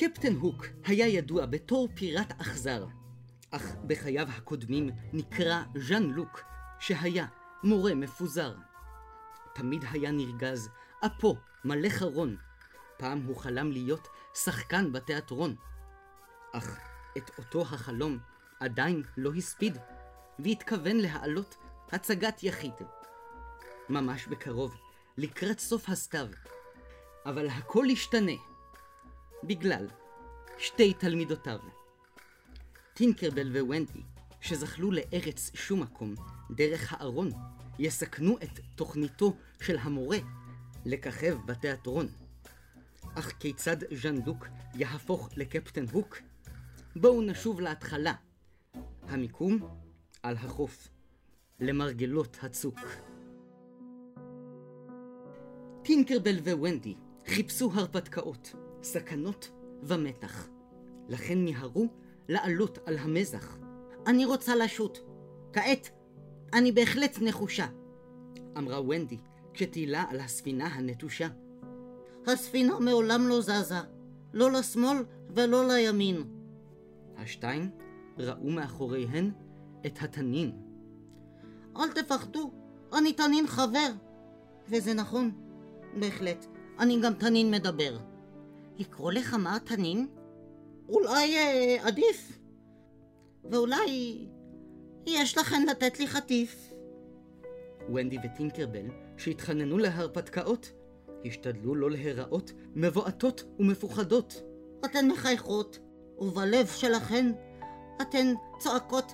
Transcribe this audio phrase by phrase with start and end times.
[0.00, 2.86] קפטן הוק היה ידוע בתור פיראט אכזר,
[3.50, 6.40] אך בחייו הקודמים נקרא ז'אן לוק,
[6.80, 7.26] שהיה
[7.64, 8.54] מורה מפוזר.
[9.54, 10.68] תמיד היה נרגז,
[11.06, 12.36] אפו מלא חרון.
[12.96, 15.54] פעם הוא חלם להיות שחקן בתיאטרון.
[16.52, 16.78] אך
[17.16, 18.18] את אותו החלום
[18.60, 19.78] עדיין לא הספיד,
[20.38, 21.56] והתכוון להעלות
[21.92, 22.74] הצגת יחיד.
[23.88, 24.76] ממש בקרוב,
[25.16, 26.28] לקראת סוף הסתיו.
[27.26, 28.32] אבל הכל ישתנה,
[29.44, 29.86] בגלל
[30.58, 31.58] שתי תלמידותיו.
[32.94, 34.02] טינקרבל וונדי,
[34.40, 36.14] שזחלו לארץ שום מקום,
[36.50, 37.30] דרך הארון,
[37.78, 40.18] יסכנו את תוכניתו של המורה
[40.84, 42.08] לככב בתיאטרון.
[43.14, 46.18] אך כיצד ז'אן דוק יהפוך לקפטן הוק?
[46.96, 48.14] בואו נשוב להתחלה.
[49.08, 49.58] המיקום
[50.22, 50.88] על החוף,
[51.60, 52.80] למרגלות הצוק.
[55.82, 56.94] טינקרבל וונדי
[57.26, 59.50] חיפשו הרפתקאות, סכנות
[59.82, 60.48] ומתח.
[61.08, 61.86] לכן מיהרו
[62.28, 63.58] לעלות על המזח.
[64.06, 64.98] אני רוצה לשוט.
[65.52, 65.90] כעת,
[66.52, 67.66] אני בהחלט נחושה.
[68.58, 69.18] אמרה ונדי
[69.54, 71.28] כשטיילה על הספינה הנטושה.
[72.26, 73.80] הספינה מעולם לא זזה,
[74.32, 76.24] לא לשמאל ולא לימין.
[77.16, 77.70] השתיים
[78.18, 79.30] ראו מאחוריהן
[79.86, 80.52] את התנין.
[81.76, 82.50] אל תפחדו,
[82.98, 83.88] אני תנין חבר.
[84.68, 85.30] וזה נכון,
[86.00, 86.46] בהחלט,
[86.78, 87.98] אני גם תנין מדבר.
[88.78, 90.06] לקרוא לך מר תנין?
[90.88, 92.38] אולי אה, עדיף.
[93.44, 94.18] ואולי
[95.06, 96.72] יש לכן לתת לי חטיף.
[97.94, 100.72] ונדי וטינקרבל, שהתחננו להרפתקאות,
[101.24, 104.42] השתדלו לא להיראות מבועטות ומפוחדות.
[104.84, 105.78] אתן מחייכות,
[106.18, 107.32] ובלב שלכן
[108.02, 109.12] אתן צועקות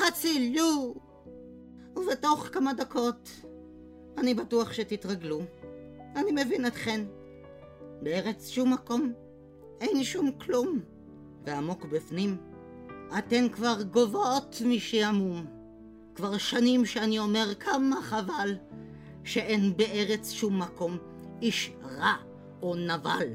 [0.00, 0.94] הצילו!
[1.96, 3.30] ובתוך כמה דקות
[4.18, 5.40] אני בטוח שתתרגלו.
[6.16, 7.00] אני מבין אתכן.
[8.02, 9.12] בארץ שום מקום
[9.80, 10.80] אין שום כלום,
[11.44, 12.36] ועמוק בפנים
[13.18, 15.46] אתן כבר גוועות משעמום.
[16.14, 18.56] כבר שנים שאני אומר כמה חבל
[19.24, 20.98] שאין בארץ שום מקום
[21.42, 22.14] איש רע
[22.62, 23.28] או נבל.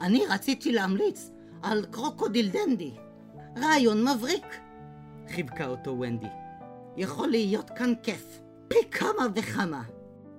[0.00, 1.30] אני רציתי להמליץ
[1.62, 2.92] על קרוקודיל דנדי.
[3.58, 4.46] רעיון מבריק.
[5.28, 6.26] חיבקה אותו ונדי.
[6.96, 9.82] יכול להיות כאן כיף, פי כמה וכמה.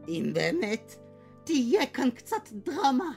[0.08, 0.96] אם באמת,
[1.44, 3.12] תהיה כאן קצת דרמה.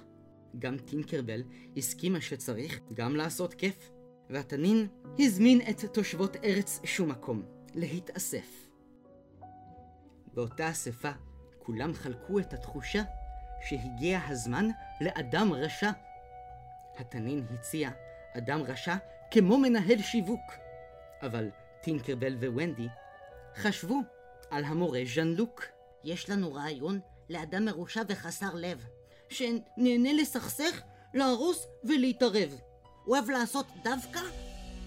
[0.58, 1.42] גם טינקרבל
[1.76, 3.90] הסכימה שצריך גם לעשות כיף,
[4.30, 4.86] והתנין
[5.18, 7.42] הזמין את תושבות ארץ שום מקום
[7.74, 8.68] להתאסף.
[10.34, 11.10] באותה אספה
[11.58, 13.02] כולם חלקו את התחושה
[13.60, 14.68] שהגיע הזמן
[15.00, 15.90] לאדם רשע.
[16.98, 17.90] התנין הציע
[18.36, 18.96] אדם רשע
[19.30, 20.52] כמו מנהל שיווק,
[21.22, 21.50] אבל
[21.82, 22.88] טינקרבל וונדי
[23.54, 24.00] חשבו
[24.50, 25.64] על המורה ז'אן לוק.
[26.04, 28.86] יש לנו רעיון לאדם מרושע וחסר לב,
[29.30, 30.80] שנהנה לסכסך,
[31.14, 32.60] להרוס ולהתערב.
[33.06, 34.20] אוהב לעשות דווקא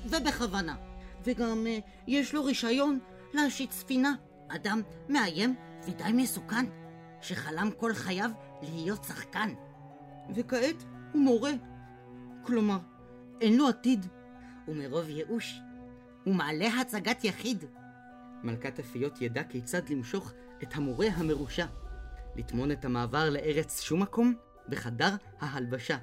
[0.06, 0.76] ובכוונה.
[1.24, 3.00] וגם uh, יש לו רישיון
[3.34, 4.14] להשיט ספינה.
[4.48, 6.66] אדם מאיים ודי מסוכן,
[7.22, 8.32] שחלם כל חייו
[8.62, 9.50] להיות שחקן.
[10.36, 11.52] וכעת הוא מורה.
[12.44, 12.78] כלומר,
[13.42, 14.06] אין לו עתיד.
[14.68, 15.60] ומרוב ייאוש,
[16.24, 17.66] הוא מעלה הצגת יחיד.
[18.44, 21.66] מלכת הפיות ידע כיצד למשוך את המורה המרושע,
[22.36, 24.36] לטמון את המעבר לארץ שום מקום
[24.70, 25.10] בחדר
[25.40, 25.98] ההלבשה.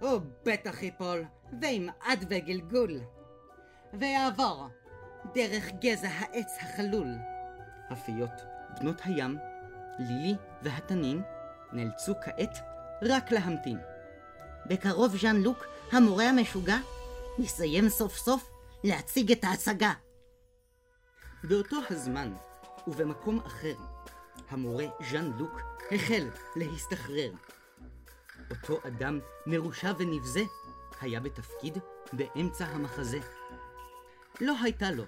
[0.00, 1.24] הוא בטח ייפול,
[1.60, 3.00] וימעד וגלגול,
[3.94, 4.68] ויעבור
[5.34, 7.08] דרך גזע העץ החלול.
[7.90, 8.30] הפיות,
[8.80, 9.38] בנות הים,
[9.98, 11.22] לילי והתנין,
[11.72, 12.58] נאלצו כעת
[13.02, 13.78] רק להמתין.
[14.66, 16.76] בקרוב ז'אן לוק, המורה המשוגע,
[17.38, 18.50] נסיים סוף סוף
[18.84, 19.92] להציג את ההצגה.
[21.44, 22.32] באותו הזמן,
[22.86, 23.74] ובמקום אחר,
[24.50, 25.60] המורה ז'אן לוק
[25.90, 27.30] החל להסתחרר.
[28.50, 30.42] אותו אדם מרושע ונבזה
[31.00, 31.78] היה בתפקיד
[32.12, 33.18] באמצע המחזה.
[34.40, 35.04] לא הייתה לו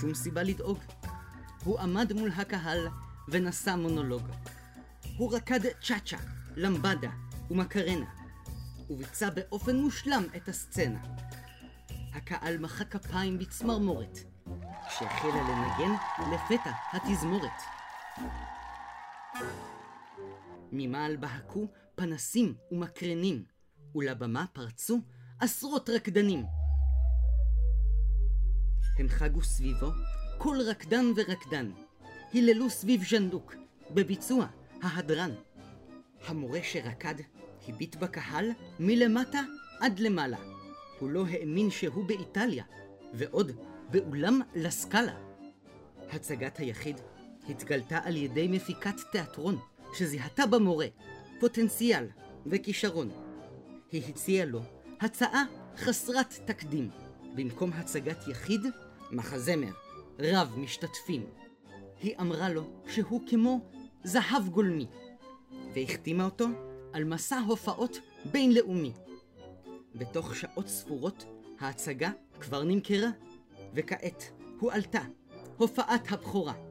[0.00, 0.78] שום סיבה לדאוג.
[1.64, 2.88] הוא עמד מול הקהל
[3.28, 4.22] ונשא מונולוג.
[5.16, 6.16] הוא רקד צ'אצ'ה,
[6.56, 7.10] למבדה
[7.50, 8.06] ומקרנה,
[8.90, 10.98] וביצע באופן מושלם את הסצנה.
[12.14, 14.18] הקהל מחא כפיים בצמרמורת,
[14.88, 15.94] כשהחלה לנגן
[16.32, 17.62] לפתע התזמורת.
[20.72, 23.44] ממעל בהקו פנסים ומקרנים,
[23.94, 25.00] ולבמה פרצו
[25.40, 26.44] עשרות רקדנים.
[28.98, 29.86] הם חגו סביבו
[30.38, 31.70] כל רקדן ורקדן,
[32.32, 33.54] היללו סביב ז'נדוק,
[33.90, 34.46] בביצוע
[34.82, 35.30] ההדרן.
[36.26, 37.14] המורה שרקד
[37.68, 38.50] הביט בקהל
[38.80, 39.40] מלמטה
[39.80, 40.38] עד למעלה.
[40.98, 42.64] הוא לא האמין שהוא באיטליה,
[43.14, 43.52] ועוד
[43.90, 45.14] באולם לסקאלה.
[46.10, 47.00] הצגת היחיד
[47.48, 49.58] התגלתה על ידי מפיקת תיאטרון,
[49.94, 50.86] שזיהתה במורה
[51.40, 52.06] פוטנציאל
[52.46, 53.10] וכישרון.
[53.92, 54.60] היא הציעה לו
[55.00, 55.44] הצעה
[55.76, 56.90] חסרת תקדים.
[57.34, 58.60] במקום הצגת יחיד,
[59.10, 59.72] מחזמר,
[60.18, 61.26] רב משתתפים.
[62.02, 63.60] היא אמרה לו שהוא כמו
[64.04, 64.86] זהב גולמי,
[65.74, 66.46] והחתימה אותו
[66.92, 67.98] על מסע הופעות
[68.32, 68.92] בינלאומי.
[69.94, 71.24] בתוך שעות ספורות
[71.60, 72.10] ההצגה
[72.40, 73.08] כבר נמכרה,
[73.74, 74.30] וכעת
[74.60, 75.02] הועלתה
[75.56, 76.67] הופעת הבכורה.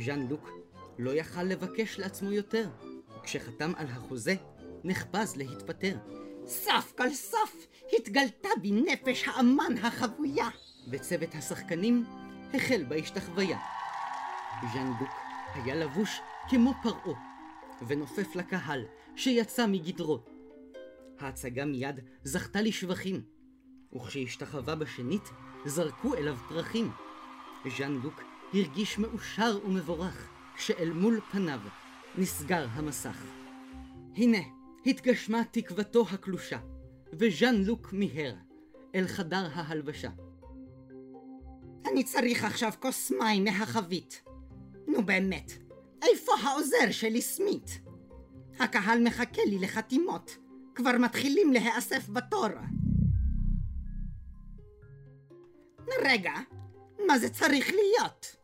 [0.00, 0.50] ז'אן לוק
[0.98, 2.68] לא יכל לבקש לעצמו יותר,
[3.18, 4.34] וכשחתם על החוזה,
[4.84, 5.96] נחפז להתפטר.
[6.46, 7.66] סוף כל סוף
[7.96, 10.48] התגלתה בי נפש האמן החבויה.
[10.90, 12.04] וצוות השחקנים
[12.54, 13.58] החל בהשתחוויה.
[14.72, 15.10] ז'אן לוק
[15.54, 17.20] היה לבוש כמו פרעה,
[17.86, 18.84] ונופף לקהל
[19.16, 20.24] שיצא מגדרו.
[21.18, 23.22] ההצגה מיד זכתה לשבחים,
[23.96, 25.30] וכשהשתחווה בשנית,
[25.64, 26.90] זרקו אליו פרחים.
[27.78, 28.20] ז'אן לוק
[28.56, 31.60] הרגיש מאושר ומבורך, כשאל מול פניו
[32.18, 33.24] נסגר המסך.
[34.14, 34.38] הנה,
[34.86, 36.58] התגשמה תקוותו הקלושה,
[37.12, 38.34] וז'אן לוק מיהר
[38.94, 40.10] אל חדר ההלבשה.
[41.90, 44.22] אני צריך עכשיו כוס מים מהחבית.
[44.88, 45.52] נו באמת,
[46.02, 47.80] איפה העוזר שלי סמית?
[48.58, 50.36] הקהל מחכה לי לחתימות.
[50.74, 52.48] כבר מתחילים להיאסף בתור.
[56.04, 56.32] רגע,
[57.06, 58.36] מה זה צריך להיות?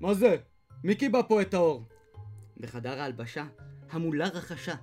[0.00, 0.36] מה זה?
[0.84, 1.84] מי קיבע פה את האור?
[2.56, 3.44] בחדר ההלבשה,
[3.90, 4.74] המולה רחשה.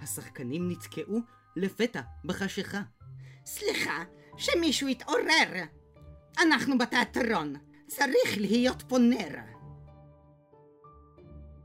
[0.00, 1.20] השחקנים נתקעו
[1.56, 2.82] לפתע בחשיכה.
[3.46, 4.04] סליחה,
[4.36, 5.64] שמישהו יתעורר.
[6.42, 7.54] אנחנו בתיאטרון,
[7.86, 9.38] צריך להיות פה נר.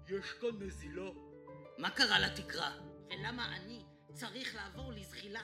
[0.08, 1.10] יש כאן נזילה.
[1.78, 2.72] מה קרה לתקרה?
[3.10, 3.84] ולמה אני
[4.14, 5.42] צריך לעבור לזחילה?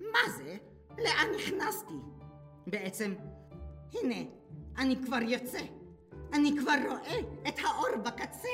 [0.00, 0.56] מה זה?
[0.98, 1.94] לאן נכנסתי?
[2.66, 3.14] בעצם,
[3.92, 4.30] הנה,
[4.78, 5.60] אני כבר יוצא.
[6.32, 7.18] אני כבר רואה
[7.48, 8.48] את האור בקצה.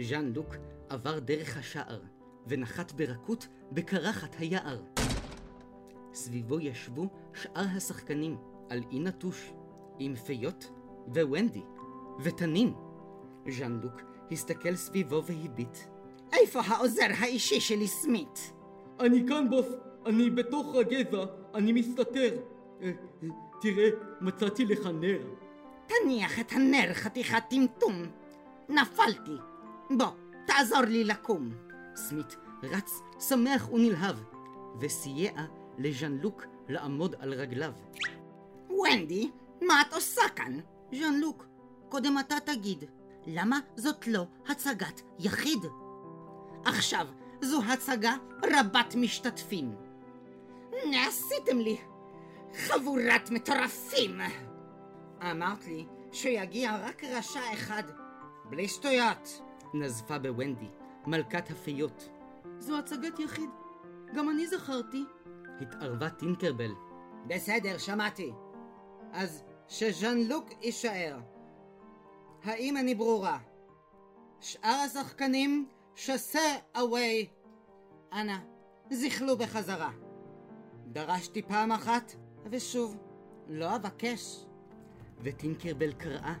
[0.00, 0.54] ז'אן לוק
[0.88, 2.00] עבר דרך השער,
[2.46, 4.82] ונחת ברכות בקרחת היער.
[6.14, 8.36] סביבו ישבו שאר השחקנים
[8.70, 9.52] על אי נטוש,
[9.98, 10.70] עם פיות
[11.06, 11.62] וונדי
[12.22, 12.74] ותנין.
[13.48, 14.00] ז'אן לוק
[14.32, 15.78] הסתכל סביבו והביט.
[16.32, 18.52] איפה העוזר האישי שלי סמית?
[19.00, 19.66] אני כאן בוס,
[20.06, 21.24] אני בתוך הגזע,
[21.54, 22.36] אני מסתתר.
[22.82, 22.92] אה,
[23.22, 23.28] אה,
[23.60, 23.88] תראה,
[24.20, 25.20] מצאתי לך נר.
[26.00, 28.02] תניח את הנר חתיכת טמטום.
[28.68, 29.36] נפלתי.
[29.90, 30.06] בוא,
[30.46, 31.50] תעזור לי לקום.
[31.96, 34.16] סמית רץ שמח ונלהב,
[34.80, 35.32] וסייע
[35.78, 37.72] לז'אן לוק לעמוד על רגליו.
[38.70, 39.30] ונדי,
[39.62, 40.58] מה את עושה כאן?
[40.92, 41.46] ז'אן לוק,
[41.88, 42.84] קודם אתה תגיד,
[43.26, 45.66] למה זאת לא הצגת יחיד?
[46.64, 47.06] עכשיו,
[47.40, 49.74] זו הצגה רבת משתתפים.
[50.94, 51.76] עשיתם לי
[52.54, 54.20] חבורת מטורפים!
[55.30, 57.82] אמרת לי שיגיע רק רשע אחד,
[58.44, 59.42] בלי שטויות.
[59.74, 60.68] נזפה בוונדי,
[61.06, 62.08] מלכת הפיות.
[62.58, 63.50] זו הצגת יחיד.
[64.14, 65.04] גם אני זכרתי.
[65.60, 66.70] התערבה טינקרבל.
[67.26, 68.32] בסדר, שמעתי.
[69.12, 71.18] אז שז'אן לוק יישאר.
[72.44, 73.38] האם אני ברורה?
[74.40, 77.28] שאר השחקנים, שסה אווי.
[78.12, 78.38] אנא,
[78.90, 79.90] זכלו בחזרה.
[80.86, 82.12] דרשתי פעם אחת,
[82.50, 82.96] ושוב,
[83.48, 84.44] לא אבקש.
[85.22, 86.34] וטינקרבל קראה.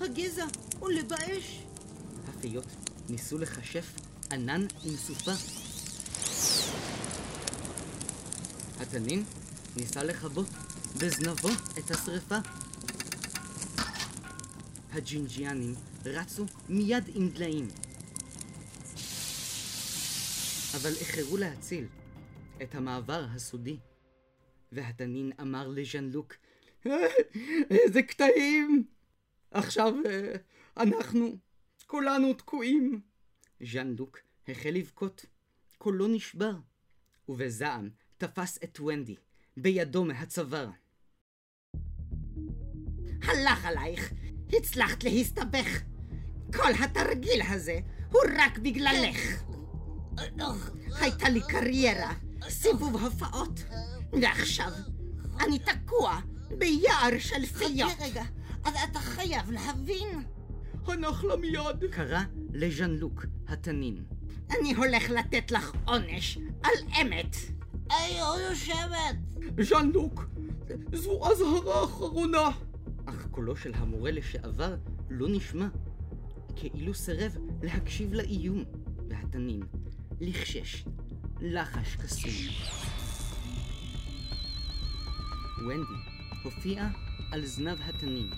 [0.00, 0.46] הגזע
[0.80, 1.64] עולה באש.
[2.28, 2.66] הפיות
[3.08, 3.94] ניסו לכשף
[4.32, 5.32] ענן עם סופה.
[8.80, 9.24] התנין
[9.76, 10.46] ניסה לכבות
[10.98, 11.48] בזנבו
[11.78, 12.38] את השרפה.
[14.92, 15.74] הג'ינג'יאנים
[16.04, 17.68] רצו מיד עם דליים.
[20.76, 21.86] אבל איחרו להציל
[22.62, 23.76] את המעבר הסודי.
[24.72, 26.34] והתנין אמר לז'אן לוק,
[27.70, 28.84] איזה קטעים!
[29.50, 30.32] עכשיו אה,
[30.76, 31.36] אנחנו
[31.86, 33.00] כולנו תקועים.
[33.72, 34.18] ז'אן לוק
[34.48, 35.24] החל לבכות,
[35.78, 36.54] קולו נשבר,
[37.28, 39.16] ובזעם תפס את ונדי
[39.56, 40.70] בידו מהצוואר.
[43.22, 44.12] הלך עלייך,
[44.52, 45.82] הצלחת להסתבך.
[46.54, 47.80] כל התרגיל הזה
[48.12, 49.42] הוא רק בגללך.
[51.00, 52.14] הייתה לי קריירה,
[52.48, 53.60] סיבוב הופעות,
[54.22, 54.70] ועכשיו
[55.40, 56.20] אני תקוע
[56.58, 57.92] ביער של פיות.
[58.00, 58.24] רגע,
[58.64, 60.22] אז אתה חייב להבין.
[60.86, 61.90] הנח לה מיד!
[61.90, 62.20] קרא
[62.52, 64.04] לז'אן לוק, התנין.
[64.50, 67.36] אני הולך לתת לך עונש על אמת.
[67.90, 69.16] היי, הוא יושבת.
[69.62, 70.24] ז'אן לוק,
[70.92, 72.50] זו אזהרה אחרונה.
[73.06, 74.76] אך קולו של המורה לשעבר
[75.10, 75.66] לא נשמע,
[76.56, 78.64] כאילו סירב להקשיב לאיום,
[79.08, 79.62] והתנין
[80.20, 80.84] לחשש,
[81.40, 82.30] לחש קסום.
[85.58, 86.07] ונדי
[86.54, 86.88] הופיעה
[87.32, 88.30] על זנב התנין,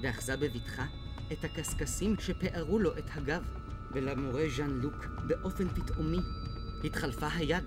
[0.00, 0.86] ואחזה בבטחה
[1.32, 3.42] את הקשקשים שפערו לו את הגב,
[3.92, 6.18] ולמורה ז'אן לוק באופן פתאומי
[6.84, 7.64] התחלפה היד,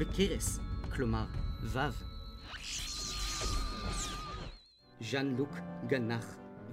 [0.00, 0.58] בקרס,
[0.94, 1.24] כלומר
[1.62, 1.78] ו'.
[5.00, 5.54] ז'אן לוק
[5.86, 6.26] גנח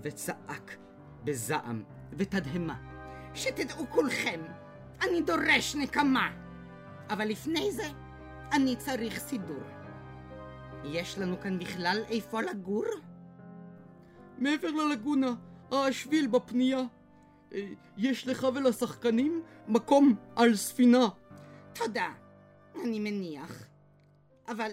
[0.03, 0.77] וצעק
[1.24, 1.84] בזעם
[2.17, 2.75] ותדהמה.
[3.34, 4.39] שתדעו כולכם,
[5.01, 6.31] אני דורש נקמה.
[7.10, 7.88] אבל לפני זה,
[8.51, 9.76] אני צריך סידור.
[10.84, 12.86] יש לנו כאן בכלל איפה לגור?
[14.38, 15.34] מעבר ללגונה,
[15.72, 16.81] השביל בפנייה.
[17.53, 17.67] אה,
[17.98, 21.07] יש לך ולשחקנים מקום על ספינה.
[21.74, 22.13] תודה,
[22.84, 23.67] אני מניח.
[24.48, 24.72] אבל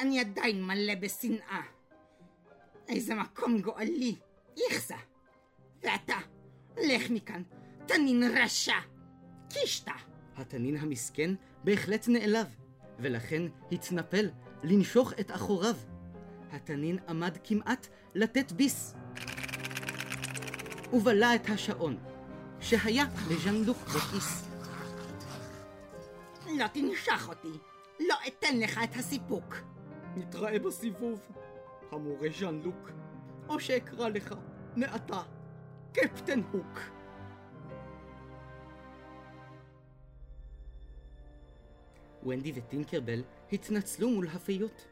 [0.00, 1.62] אני עדיין מלא בשנאה.
[2.88, 4.16] איזה מקום גואלי,
[4.56, 4.96] איכסה.
[5.82, 6.16] ואתה,
[6.76, 7.42] לך מכאן,
[7.86, 8.76] תנין רשע,
[9.50, 9.94] קישטה.
[10.36, 12.46] התנין המסכן בהחלט נעלב,
[12.98, 13.42] ולכן
[13.72, 14.28] התנפל
[14.62, 15.74] לנשוך את אחוריו.
[16.52, 18.94] התנין עמד כמעט לתת ביס.
[20.92, 21.96] ובלע את השעון,
[22.60, 24.48] שהיה לז'אן-לוק בכיס.
[26.46, 27.58] לא תנשך אותי,
[28.00, 29.54] לא אתן לך את הסיפוק.
[30.16, 31.20] נתראה בסיבוב,
[31.92, 32.90] המורה ז'אן-לוק,
[33.48, 34.34] או שאקרא לך
[34.76, 35.22] מעתה
[35.92, 36.78] קפטן הוק.
[42.26, 44.86] ונדי וטינקרבל התנצלו מול הפיות.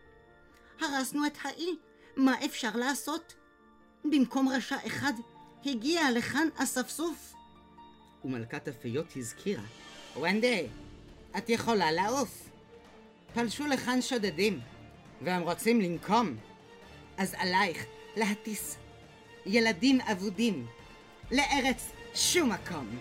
[0.80, 1.76] הרסנו את האי,
[2.16, 3.34] מה אפשר לעשות?
[4.04, 5.12] במקום רשע אחד,
[5.66, 7.34] הגיע לכאן אספסוף.
[8.24, 9.62] ומלכת הפיות הזכירה.
[10.20, 10.66] ונדי,
[11.38, 12.48] את יכולה לעוף.
[13.34, 14.60] פלשו לכאן שודדים,
[15.22, 16.36] והם רוצים לנקום.
[17.16, 17.86] אז עלייך
[18.16, 18.76] להטיס
[19.46, 20.66] ילדים אבודים
[21.32, 22.98] לארץ שום מקום.